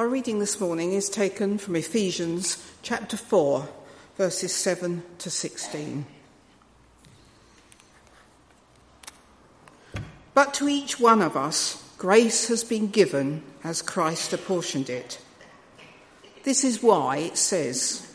[0.00, 3.68] Our reading this morning is taken from Ephesians chapter 4,
[4.16, 6.06] verses 7 to 16.
[10.32, 15.20] But to each one of us, grace has been given as Christ apportioned it.
[16.44, 18.10] This is why it says,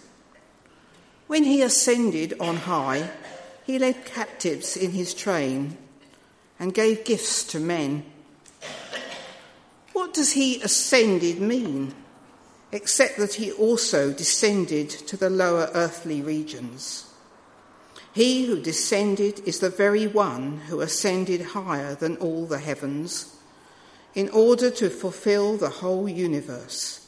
[1.28, 3.12] When he ascended on high,
[3.64, 5.78] he led captives in his train
[6.58, 8.06] and gave gifts to men.
[10.16, 11.94] What does he ascended mean?
[12.72, 17.14] Except that he also descended to the lower earthly regions.
[18.14, 23.36] He who descended is the very one who ascended higher than all the heavens
[24.14, 27.06] in order to fulfill the whole universe.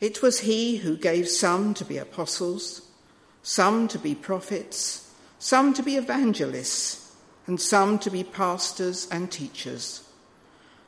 [0.00, 2.88] It was he who gave some to be apostles,
[3.42, 7.12] some to be prophets, some to be evangelists,
[7.46, 10.05] and some to be pastors and teachers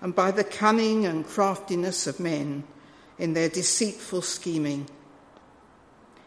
[0.00, 2.64] and by the cunning and craftiness of men
[3.18, 4.86] in their deceitful scheming.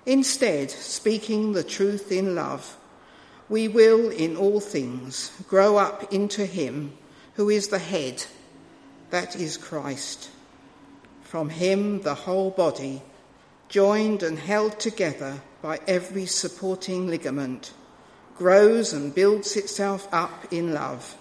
[0.06, 2.78] Instead, speaking the truth in love,
[3.48, 6.98] we will in all things grow up into Him
[7.36, 8.26] who is the head,
[9.10, 10.30] that is Christ.
[11.22, 13.02] From Him, the whole body,
[13.70, 17.72] joined and held together by every supporting ligament,
[18.38, 21.16] grows and builds itself up in love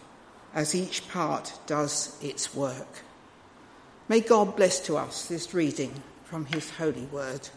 [0.54, 3.02] as each part does its work.
[4.08, 7.48] May God bless to us this reading from His holy word.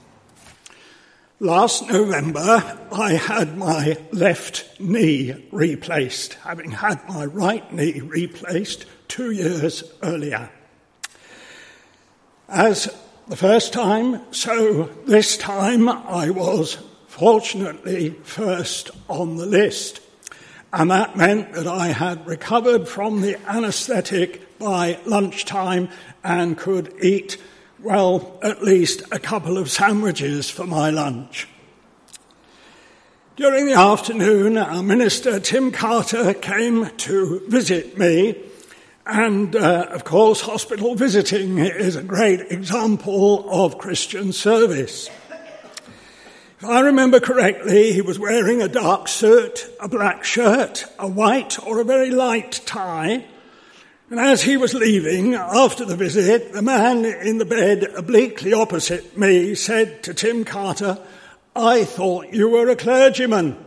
[1.40, 9.32] Last November, I had my left knee replaced, having had my right knee replaced two
[9.32, 10.50] years earlier.
[12.48, 12.88] As
[13.28, 16.78] the first time, so this time I was
[17.08, 20.02] fortunately first on the list
[20.74, 25.88] and that meant that I had recovered from the anaesthetic by lunchtime
[26.24, 27.38] and could eat,
[27.80, 31.48] well, at least a couple of sandwiches for my lunch.
[33.36, 38.36] During the afternoon, our minister, Tim Carter, came to visit me.
[39.06, 45.10] And uh, of course, hospital visiting is a great example of Christian service.
[46.64, 51.62] If I remember correctly, he was wearing a dark suit, a black shirt, a white
[51.68, 53.26] or a very light tie.
[54.10, 59.18] And as he was leaving after the visit, the man in the bed obliquely opposite
[59.18, 61.00] me said to Tim Carter,
[61.54, 63.58] I thought you were a clergyman.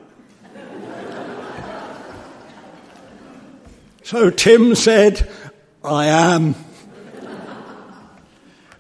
[4.05, 5.29] so Tim said,
[5.85, 6.55] I am.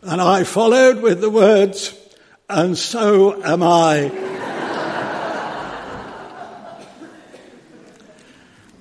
[0.00, 1.95] And I followed with the words,
[2.48, 4.10] and so am I.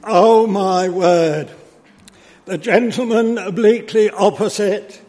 [0.03, 1.49] oh my word.
[2.45, 5.01] The gentleman obliquely opposite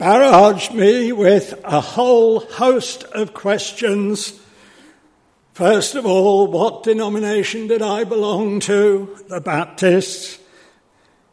[0.00, 4.40] barraged me with a whole host of questions.
[5.52, 9.16] First of all, what denomination did I belong to?
[9.28, 10.40] The Baptists.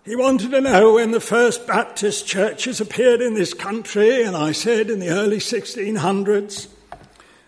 [0.03, 4.51] He wanted to know when the first Baptist churches appeared in this country, and I
[4.51, 6.67] said in the early 1600s.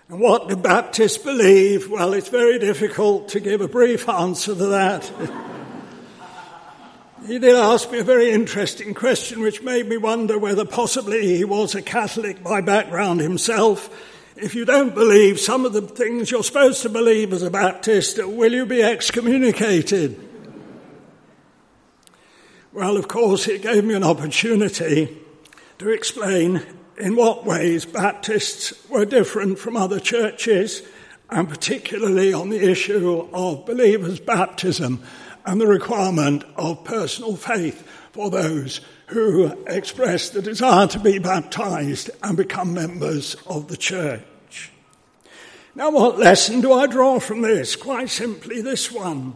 [0.08, 1.90] And what do Baptists believe?
[1.90, 5.12] Well, it's very difficult to give a brief answer to that.
[7.28, 11.46] he did ask me a very interesting question, which made me wonder whether possibly he
[11.46, 13.90] was a Catholic by background himself.
[14.36, 18.24] If you don't believe some of the things you're supposed to believe as a Baptist,
[18.24, 20.23] will you be excommunicated?
[22.74, 25.16] Well, of course, it gave me an opportunity
[25.78, 26.64] to explain
[26.98, 30.82] in what ways Baptists were different from other churches,
[31.30, 35.04] and particularly on the issue of believers' baptism
[35.46, 42.10] and the requirement of personal faith for those who express the desire to be baptized
[42.24, 44.72] and become members of the church.
[45.76, 47.76] Now, what lesson do I draw from this?
[47.76, 49.36] Quite simply, this one.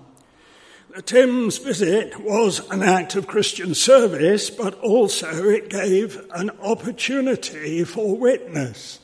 [1.06, 8.18] Tim's visit was an act of Christian service, but also it gave an opportunity for
[8.18, 9.00] witness.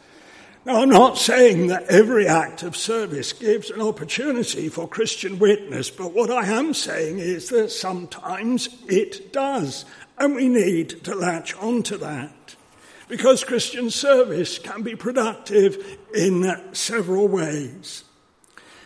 [0.65, 5.89] Now, I'm not saying that every act of service gives an opportunity for Christian witness,
[5.89, 9.83] but what I am saying is that sometimes it does,
[10.17, 12.55] and we need to latch onto that.
[13.07, 18.03] because Christian service can be productive in several ways.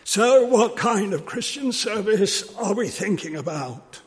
[0.08, 4.00] So, what kind of Christian service are we thinking about?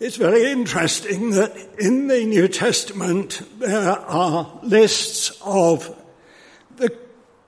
[0.00, 5.94] It's very interesting that in the New Testament there are lists of
[6.76, 6.96] the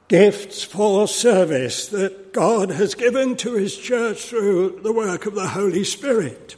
[0.08, 5.48] gifts for service that God has given to His church through the work of the
[5.48, 6.56] Holy Spirit.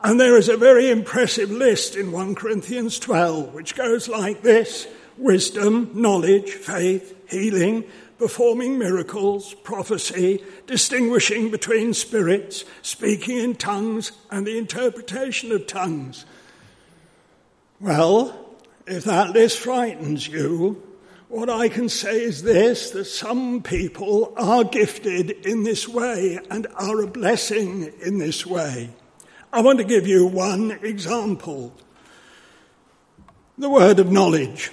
[0.00, 4.86] And there is a very impressive list in 1 Corinthians 12, which goes like this
[5.18, 7.84] wisdom, knowledge, faith, healing,
[8.18, 16.24] performing miracles, prophecy, distinguishing between spirits, speaking in tongues, and the interpretation of tongues.
[17.80, 20.82] Well, if that list frightens you,
[21.28, 26.66] what I can say is this that some people are gifted in this way and
[26.76, 28.90] are a blessing in this way.
[29.52, 31.72] I want to give you one example
[33.58, 34.70] the word of knowledge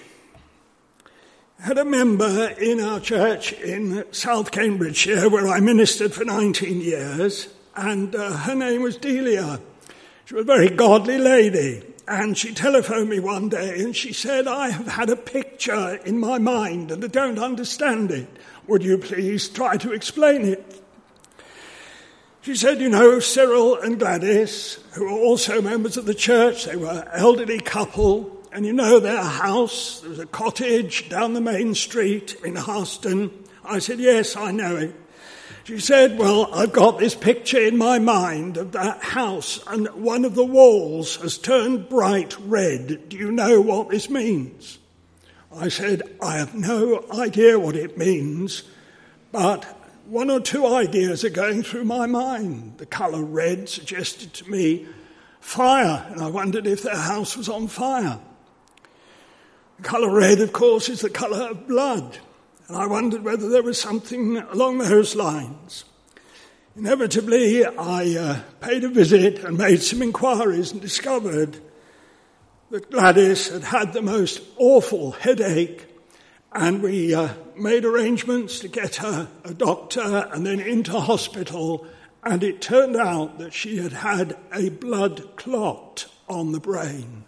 [1.63, 7.48] had a member in our church in South Cambridgeshire where I ministered for 19 years,
[7.74, 9.62] and uh, her name was Delia.
[10.25, 14.45] She was a very godly lady, and she telephoned me one day and she said,
[14.45, 18.27] I have had a picture in my mind and I don't understand it.
[18.68, 20.81] Would you please try to explain it?
[22.42, 26.75] She said, You know, Cyril and Gladys, who are also members of the church, they
[26.75, 31.41] were an elderly couple, and you know their house, there was a cottage down the
[31.41, 33.31] main street in Harston.
[33.65, 34.95] I said, Yes, I know it.
[35.63, 40.23] She said, Well, I've got this picture in my mind of that house, and one
[40.23, 43.09] of the walls has turned bright red.
[43.09, 44.77] Do you know what this means?
[45.56, 48.63] I said, I have no idea what it means,
[49.31, 49.63] but
[50.06, 52.77] one or two ideas are going through my mind.
[52.77, 54.88] The colour red suggested to me
[55.39, 58.19] fire, and I wondered if their house was on fire.
[59.77, 62.19] The colour red, of course, is the colour of blood.
[62.67, 65.85] And I wondered whether there was something along those lines.
[66.75, 71.59] Inevitably, I uh, paid a visit and made some inquiries and discovered
[72.71, 75.85] that Gladys had had the most awful headache,
[76.51, 81.85] and we uh, made arrangements to get her a doctor and then into hospital,
[82.23, 87.25] and it turned out that she had had a blood clot on the brain.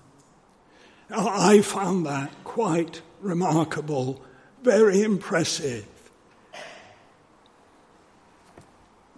[1.17, 4.21] I found that quite remarkable,
[4.63, 5.85] very impressive.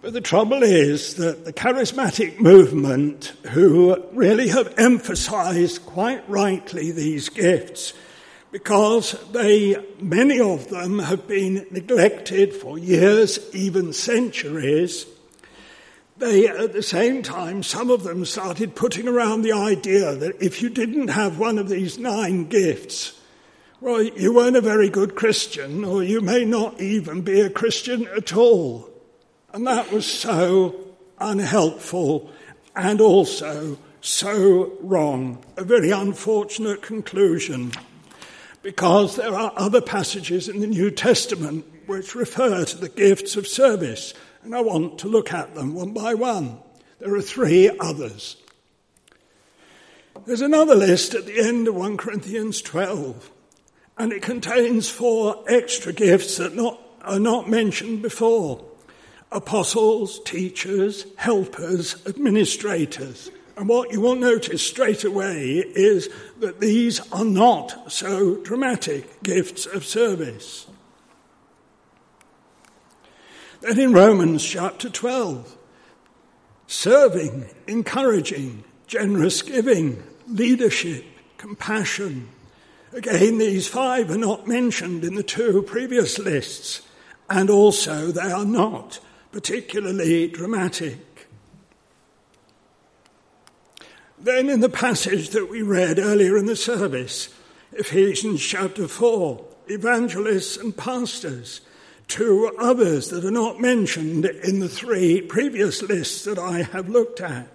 [0.00, 7.28] But the trouble is that the charismatic movement, who really have emphasized quite rightly these
[7.28, 7.94] gifts,
[8.52, 15.04] because they, many of them have been neglected for years, even centuries,
[16.18, 20.60] they, at the same time, some of them started putting around the idea that if
[20.60, 23.20] you didn't have one of these nine gifts,
[23.80, 28.08] well, you weren't a very good Christian, or you may not even be a Christian
[28.16, 28.90] at all.
[29.52, 30.74] And that was so
[31.20, 32.30] unhelpful
[32.74, 35.44] and also so wrong.
[35.56, 37.72] A very unfortunate conclusion
[38.62, 43.46] because there are other passages in the New Testament which refer to the gifts of
[43.46, 44.12] service
[44.48, 46.56] and I want to look at them one by one.
[47.00, 48.38] There are three others.
[50.24, 53.30] There's another list at the end of 1 Corinthians 12,
[53.98, 58.64] and it contains four extra gifts that not, are not mentioned before
[59.30, 63.30] apostles, teachers, helpers, administrators.
[63.54, 66.08] And what you will notice straight away is
[66.40, 70.67] that these are not so dramatic gifts of service.
[73.60, 75.56] Then in Romans chapter 12,
[76.68, 81.04] serving, encouraging, generous giving, leadership,
[81.38, 82.28] compassion.
[82.92, 86.82] Again, these five are not mentioned in the two previous lists,
[87.28, 89.00] and also they are not
[89.32, 91.28] particularly dramatic.
[94.20, 97.28] Then, in the passage that we read earlier in the service,
[97.72, 101.60] Ephesians chapter 4, evangelists and pastors
[102.08, 107.20] to others that are not mentioned in the three previous lists that I have looked
[107.20, 107.48] at.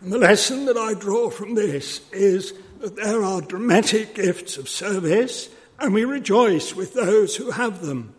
[0.00, 4.68] And the lesson that I draw from this is that there are dramatic gifts of
[4.68, 5.48] service,
[5.80, 8.14] and we rejoice with those who have them.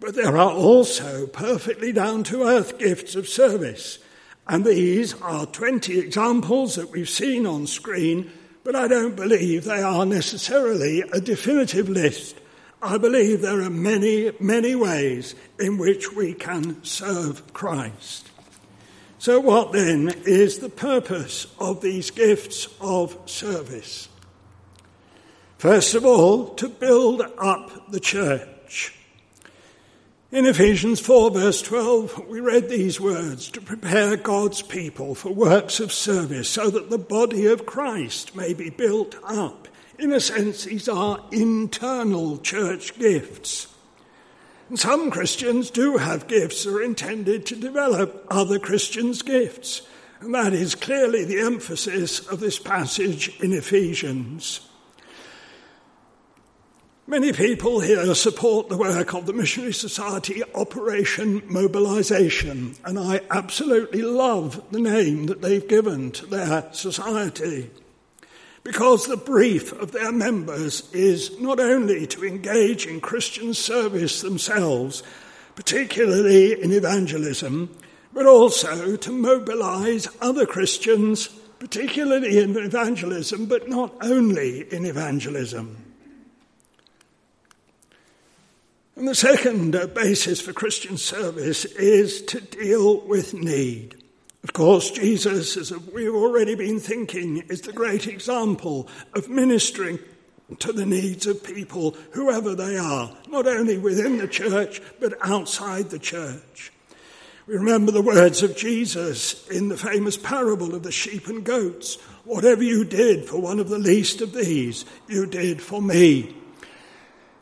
[0.00, 4.00] But there are also perfectly down to earth gifts of service.
[4.48, 8.32] And these are 20 examples that we've seen on screen,
[8.64, 12.40] but I don't believe they are necessarily a definitive list
[12.82, 18.28] I believe there are many, many ways in which we can serve Christ.
[19.18, 24.08] So, what then is the purpose of these gifts of service?
[25.58, 28.98] First of all, to build up the church.
[30.32, 35.78] In Ephesians 4, verse 12, we read these words to prepare God's people for works
[35.78, 39.68] of service so that the body of Christ may be built up.
[40.02, 43.68] In a sense, these are internal church gifts.
[44.68, 49.82] And some Christians do have gifts that are intended to develop other Christians' gifts.
[50.20, 54.68] And that is clearly the emphasis of this passage in Ephesians.
[57.06, 64.02] Many people here support the work of the Missionary Society Operation Mobilization, and I absolutely
[64.02, 67.70] love the name that they've given to their society
[68.64, 75.02] because the brief of their members is not only to engage in Christian service themselves,
[75.56, 77.76] particularly in evangelism,
[78.12, 81.28] but also to mobilize other Christians,
[81.58, 85.76] particularly in evangelism, but not only in evangelism.
[88.94, 94.01] And the second basis for Christian service is to deal with need.
[94.44, 100.00] Of course, Jesus, as we've already been thinking, is the great example of ministering
[100.58, 105.90] to the needs of people, whoever they are, not only within the church, but outside
[105.90, 106.72] the church.
[107.46, 111.96] We remember the words of Jesus in the famous parable of the sheep and goats.
[112.24, 116.36] Whatever you did for one of the least of these, you did for me.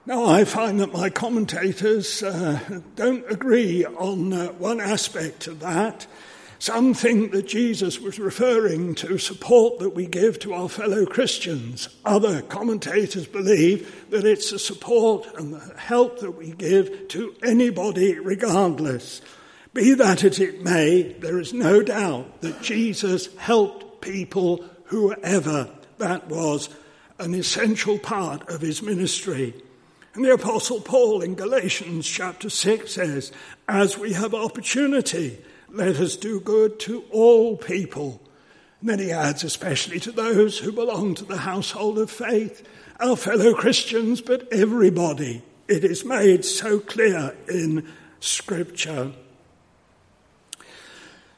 [0.07, 6.07] Now, I find that my commentators uh, don't agree on uh, one aspect of that.
[6.61, 11.89] Some think that Jesus was referring to support that we give to our fellow Christians.
[12.05, 18.19] Other commentators believe that it's the support and the help that we give to anybody
[18.19, 19.23] regardless.
[19.73, 26.29] Be that as it may, there is no doubt that Jesus helped people, whoever that
[26.29, 26.69] was,
[27.19, 29.55] an essential part of his ministry.
[30.13, 33.33] And the Apostle Paul in Galatians chapter 6 says,
[33.67, 35.39] As we have opportunity,
[35.73, 38.21] let us do good to all people.
[38.81, 42.67] And then he adds, especially to those who belong to the household of faith,
[42.99, 45.43] our fellow Christians, but everybody.
[45.69, 47.87] It is made so clear in
[48.21, 49.13] Scripture.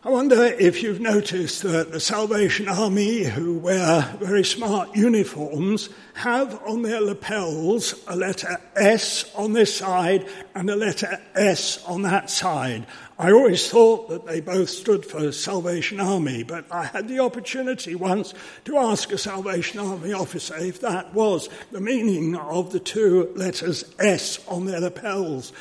[0.05, 6.61] I wonder if you've noticed that the Salvation Army, who wear very smart uniforms, have
[6.67, 12.31] on their lapels a letter S on this side and a letter S on that
[12.31, 12.85] side.
[13.17, 17.95] I always thought that they both stood for Salvation Army, but I had the opportunity
[17.95, 23.33] once to ask a Salvation Army officer if that was the meaning of the two
[23.37, 25.53] letters S on their lapels.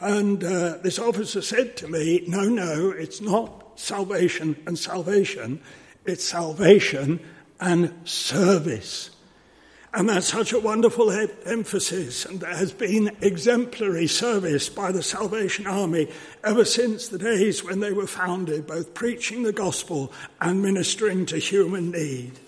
[0.00, 5.60] And uh, this officer said to me, No, no, it's not salvation and salvation,
[6.04, 7.20] it's salvation
[7.60, 9.10] and service.
[9.92, 15.66] And that's such a wonderful emphasis, and there has been exemplary service by the Salvation
[15.66, 16.08] Army
[16.44, 21.38] ever since the days when they were founded, both preaching the gospel and ministering to
[21.38, 22.38] human need.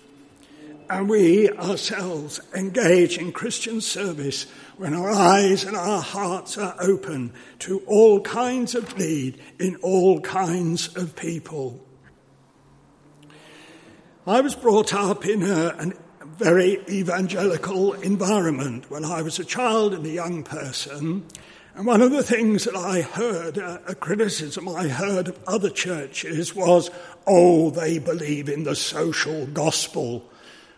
[0.89, 4.45] And we ourselves engage in Christian service
[4.77, 10.19] when our eyes and our hearts are open to all kinds of need in all
[10.21, 11.85] kinds of people.
[14.25, 15.93] I was brought up in a,
[16.37, 21.25] very evangelical environment when I was a child and a young person.
[21.75, 26.55] And one of the things that I heard, a criticism I heard of other churches
[26.55, 26.91] was,
[27.25, 30.29] oh, they believe in the social gospel.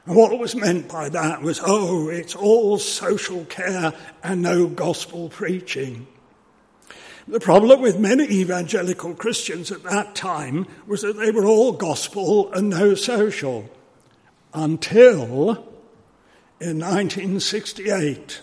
[0.05, 3.93] And what was meant by that was, oh, it's all social care
[4.23, 6.05] and no gospel preaching.
[7.27, 12.53] The problem with many evangelical Christians at that time was that they were all gospel
[12.53, 13.67] and no social.
[14.53, 15.49] Until
[16.61, 18.41] in 1968,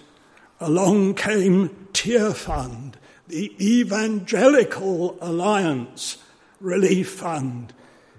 [0.58, 2.94] along came Tearfund,
[3.28, 6.18] the Evangelical Alliance
[6.60, 7.72] Relief Fund.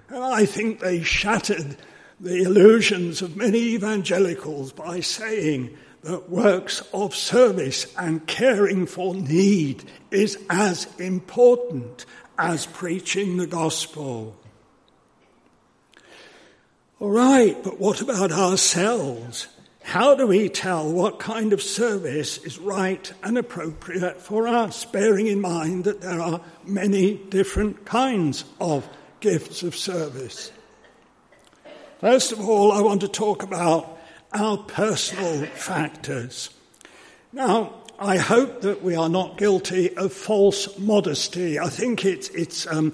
[0.07, 1.75] And I think they shattered
[2.23, 9.83] the illusions of many evangelicals by saying that works of service and caring for need
[10.09, 12.05] is as important
[12.37, 14.37] as preaching the gospel.
[17.01, 19.47] All right, but what about ourselves?
[19.81, 25.27] How do we tell what kind of service is right and appropriate for us, bearing
[25.27, 28.87] in mind that there are many different kinds of
[29.19, 30.53] gifts of service?
[32.03, 33.97] First of all, I want to talk about
[34.33, 36.49] our personal factors.
[37.31, 41.57] Now, I hope that we are not guilty of false modesty.
[41.57, 42.93] I think it's, it's um,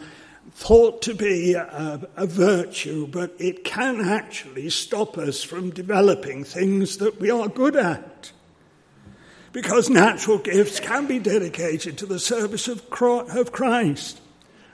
[0.52, 6.98] thought to be a, a, virtue, but it can actually stop us from developing things
[6.98, 8.32] that we are good at.
[9.52, 14.22] Because natural gifts can be dedicated to the service of Christ.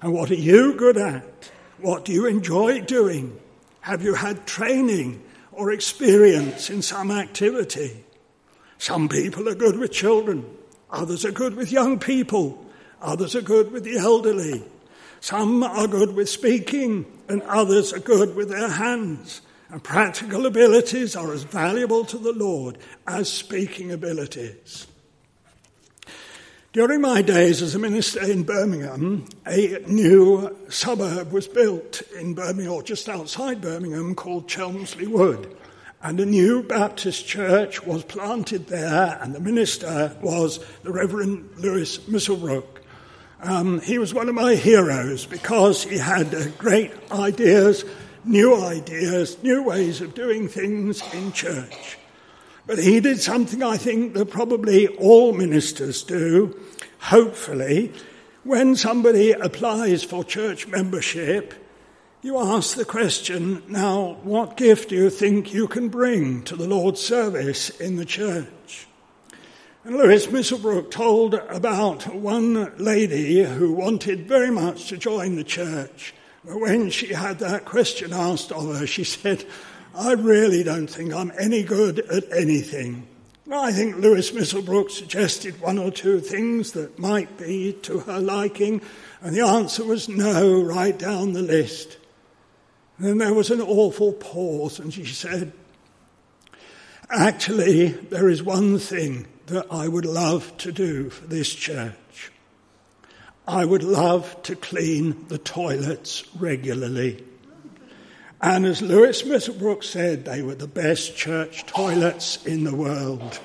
[0.01, 1.51] And what are you good at?
[1.79, 3.39] What do you enjoy doing?
[3.85, 8.03] Have you had training or experience in some activity?
[8.79, 10.43] Some people are good with children,
[10.89, 12.65] others are good with young people,
[12.99, 14.63] others are good with the elderly.
[15.19, 19.41] Some are good with speaking, and others are good with their hands.
[19.69, 24.87] And practical abilities are as valuable to the Lord as speaking abilities.
[26.75, 32.73] During my days as a minister in Birmingham, a new suburb was built in Birmingham,
[32.73, 35.55] or just outside Birmingham, called Chelmsley Wood.
[36.03, 41.97] And a new Baptist church was planted there, and the minister was the Reverend Lewis
[42.09, 42.81] Misselbrook.
[43.41, 47.85] Um, he was one of my heroes because he had uh, great ideas,
[48.25, 51.99] new ideas, new ways of doing things in church.
[52.67, 56.59] But he did something I think that probably all ministers do,
[56.99, 57.93] hopefully.
[58.43, 61.53] When somebody applies for church membership,
[62.21, 66.67] you ask the question, now, what gift do you think you can bring to the
[66.67, 68.87] Lord's service in the church?
[69.83, 76.15] And Lewis Misselbrook told about one lady who wanted very much to join the church.
[76.43, 79.45] But when she had that question asked of her, she said,
[79.97, 83.07] I really don't think I'm any good at anything.
[83.49, 88.81] I think Lewis Misselbrook suggested one or two things that might be to her liking,
[89.21, 91.97] and the answer was no, right down the list.
[92.99, 95.53] then there was an awful pause, and she said,
[97.09, 102.31] Actually, there is one thing that I would love to do for this church.
[103.47, 107.23] I would love to clean the toilets regularly.
[108.45, 113.39] And as Lewis Misselbrook said, they were the best church toilets in the world.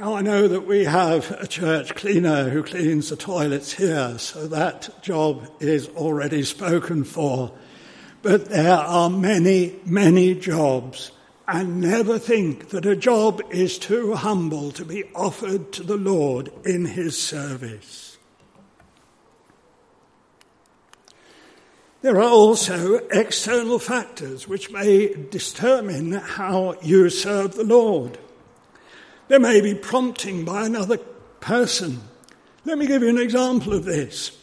[0.00, 4.48] Now, I know that we have a church cleaner who cleans the toilets here, so
[4.48, 7.52] that job is already spoken for.
[8.22, 11.12] But there are many, many jobs
[11.46, 16.50] and never think that a job is too humble to be offered to the Lord
[16.64, 18.15] in His service.
[22.06, 28.16] There are also external factors which may determine how you serve the Lord.
[29.26, 30.98] There may be prompting by another
[31.40, 32.00] person.
[32.64, 34.38] Let me give you an example of this.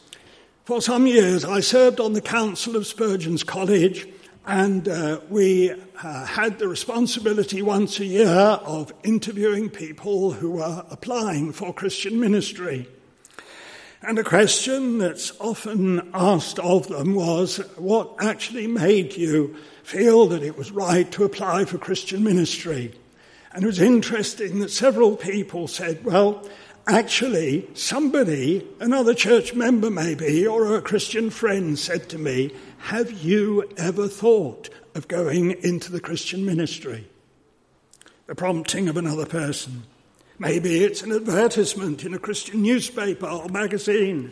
[0.65, 4.10] For some years, I served on the council of Spurgeon's College
[4.45, 10.86] and uh, we uh, had the responsibility once a year of interviewing people who were
[10.89, 12.89] applying for Christian ministry.
[14.06, 20.44] And a question that's often asked of them was what actually made you feel that
[20.44, 22.94] it was right to apply for Christian ministry?
[23.54, 26.46] And it was interesting that several people said, well,
[26.86, 33.63] actually, somebody, another church member maybe, or a Christian friend said to me, have you
[33.78, 37.08] ever thought of going into the Christian ministry?
[38.28, 39.84] The prompting of another person.
[40.39, 44.32] Maybe it's an advertisement in a Christian newspaper or magazine.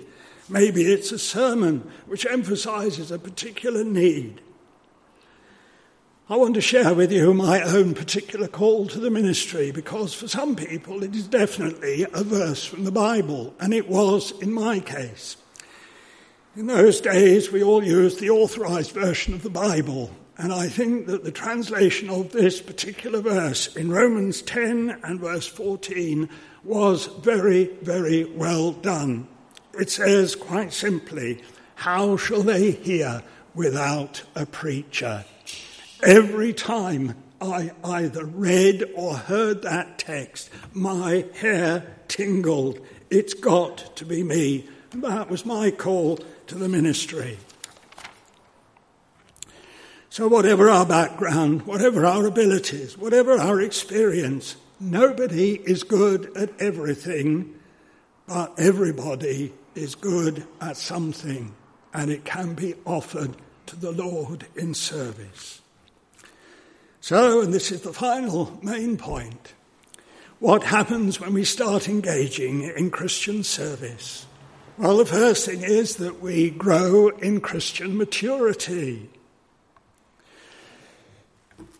[0.49, 4.41] Maybe it's a sermon which emphasizes a particular need.
[6.27, 10.29] I want to share with you my own particular call to the ministry because for
[10.29, 14.79] some people it is definitely a verse from the Bible, and it was in my
[14.79, 15.35] case.
[16.55, 20.11] In those days, we all used the authorized version of the Bible,
[20.41, 25.45] and I think that the translation of this particular verse in Romans 10 and verse
[25.45, 26.27] 14
[26.63, 29.27] was very, very well done.
[29.79, 31.43] It says quite simply,
[31.75, 33.21] How shall they hear
[33.53, 35.25] without a preacher?
[36.01, 42.79] Every time I either read or heard that text, my hair tingled.
[43.11, 44.67] It's got to be me.
[44.89, 47.37] That was my call to the ministry.
[50.11, 57.57] So, whatever our background, whatever our abilities, whatever our experience, nobody is good at everything,
[58.27, 61.55] but everybody is good at something,
[61.93, 65.61] and it can be offered to the Lord in service.
[66.99, 69.53] So, and this is the final main point
[70.39, 74.25] what happens when we start engaging in Christian service?
[74.77, 79.09] Well, the first thing is that we grow in Christian maturity.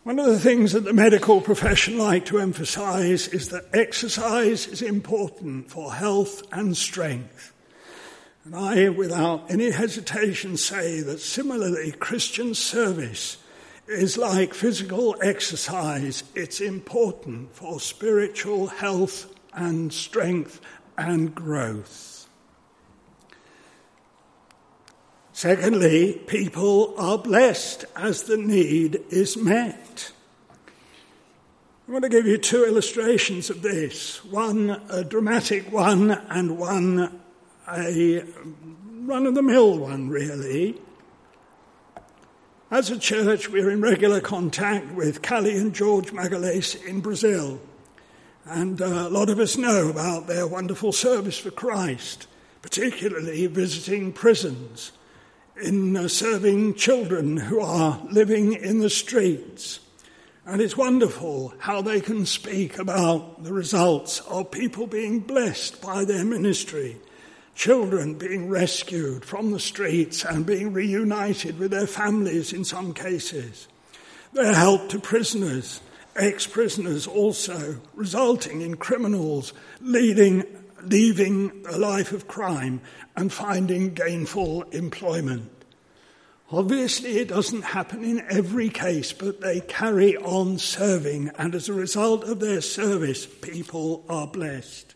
[0.04, 4.82] One of the things that the medical profession like to emphasize is that exercise is
[4.82, 7.52] important for health and strength.
[8.44, 13.36] And I, without any hesitation, say that similarly, Christian service
[13.86, 16.24] is like physical exercise.
[16.34, 20.60] It's important for spiritual health and strength
[20.98, 22.11] and growth.
[25.32, 30.12] Secondly, people are blessed as the need is met.
[31.88, 37.20] I want to give you two illustrations of this one a dramatic one, and one
[37.68, 38.24] a
[39.02, 40.78] run of the mill one, really.
[42.70, 47.60] As a church, we're in regular contact with Callie and George Magalhães in Brazil.
[48.44, 52.26] And uh, a lot of us know about their wonderful service for Christ,
[52.62, 54.92] particularly visiting prisons,
[55.62, 59.80] in uh, serving children who are living in the streets.
[60.44, 66.04] And it's wonderful how they can speak about the results of people being blessed by
[66.04, 66.96] their ministry,
[67.54, 73.68] children being rescued from the streets and being reunited with their families in some cases,
[74.32, 75.80] their help to prisoners,
[76.16, 80.44] ex prisoners also, resulting in criminals leading,
[80.84, 82.80] leaving a life of crime
[83.16, 85.50] and finding gainful employment.
[86.50, 91.72] Obviously, it doesn't happen in every case, but they carry on serving, and as a
[91.72, 94.94] result of their service, people are blessed.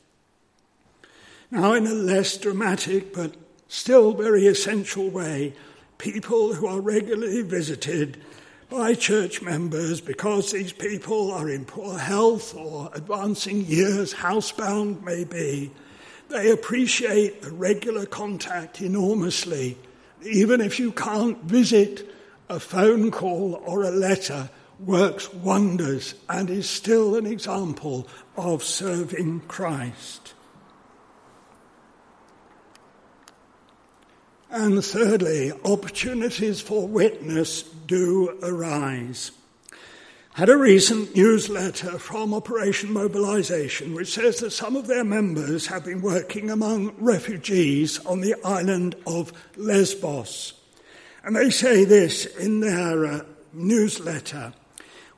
[1.50, 3.36] Now, in a less dramatic but
[3.68, 5.54] still very essential way,
[5.96, 8.22] people who are regularly visited
[8.68, 15.70] by church members because these people are in poor health or advancing years, housebound maybe,
[16.28, 19.78] they appreciate the regular contact enormously
[20.26, 22.12] even if you can't visit,
[22.48, 24.48] a phone call or a letter
[24.78, 30.34] works wonders and is still an example of serving Christ.
[34.50, 39.32] And thirdly, opportunities for witness do arise
[40.36, 45.86] had a recent newsletter from Operation Mobilization which says that some of their members have
[45.86, 50.52] been working among refugees on the island of Lesbos.
[51.24, 53.20] And they say this in their uh,
[53.54, 54.52] newsletter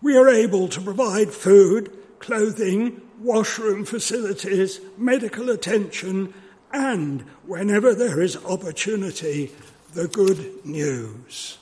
[0.01, 6.33] We are able to provide food, clothing, washroom facilities, medical attention,
[6.73, 9.51] and whenever there is opportunity,
[9.95, 11.59] the good news.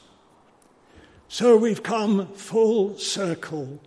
[1.28, 3.80] So we've come full circle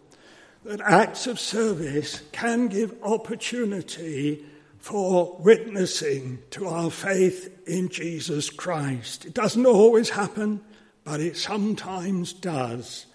[0.66, 4.46] that acts of service can give opportunity
[4.78, 9.26] for witnessing to our faith in Jesus Christ.
[9.26, 10.62] It doesn't always happen,
[11.04, 13.06] but it sometimes does.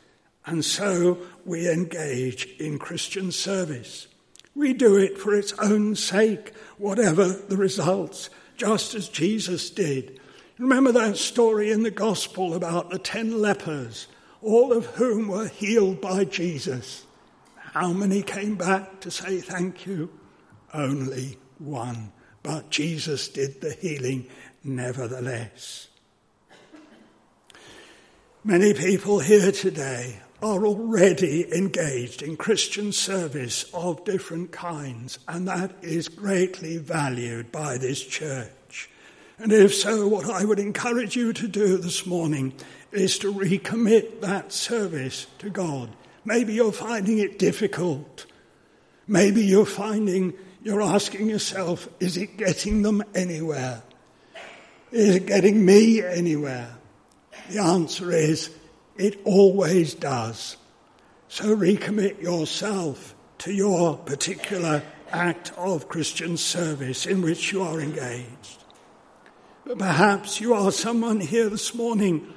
[0.47, 4.09] And so we engage in Christian service.
[4.55, 10.21] We do it for its own sake, whatever the results, just as Jesus did.
[10.59, 14.07] Remember that story in the gospel about the ten lepers
[14.45, 17.07] all of whom were healed by Jesus.
[17.57, 20.11] How many came back to say thank you?
[20.73, 22.13] Only one.
[22.43, 24.27] But Jesus did the healing
[24.63, 25.89] nevertheless.
[28.45, 35.73] Many people here today are already engaged in Christian service of different kinds, and that
[35.83, 38.91] is greatly valued by this church.
[39.39, 42.55] And if so, what I would encourage you to do this morning
[42.93, 45.91] is to recommit that service to God.
[46.25, 48.27] Maybe you're finding it difficult.
[49.07, 53.83] Maybe you're finding, you're asking yourself, is it getting them anywhere?
[54.93, 56.77] Is it getting me anywhere?
[57.51, 58.51] The answer is,
[58.97, 60.57] it always does.
[61.29, 68.65] So recommit yourself to your particular act of Christian service in which you are engaged.
[69.65, 72.33] But perhaps you are someone here this morning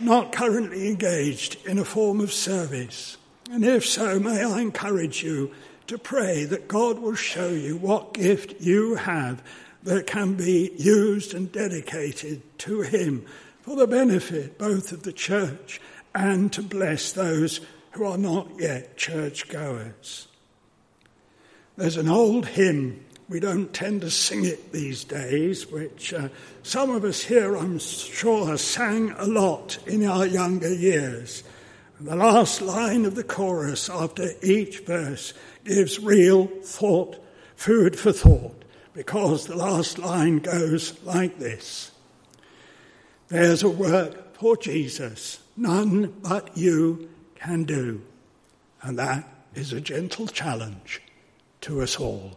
[0.00, 3.16] not currently engaged in a form of service?
[3.50, 5.52] And if so, may I encourage you
[5.86, 9.42] to pray that God will show you what gift you have
[9.82, 13.26] that can be used and dedicated to Him
[13.60, 15.80] for the benefit both of the church
[16.14, 17.60] and to bless those
[17.92, 20.28] who are not yet churchgoers.
[21.76, 26.28] There's an old hymn we don't tend to sing it these days, which uh,
[26.62, 31.42] some of us here, I'm sure, sang a lot in our younger years.
[32.00, 35.32] The last line of the chorus after each verse
[35.64, 37.16] gives real thought,
[37.56, 41.92] food for thought, because the last line goes like this
[43.28, 48.02] There's a work for Jesus none but you can do,
[48.82, 51.02] and that is a gentle challenge
[51.62, 52.36] to us all.